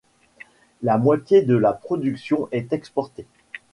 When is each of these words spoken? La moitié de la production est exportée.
La 0.81 0.97
moitié 0.97 1.43
de 1.43 1.55
la 1.55 1.73
production 1.73 2.47
est 2.51 2.73
exportée. 2.73 3.27